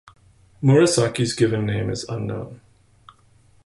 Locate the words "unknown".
2.05-2.59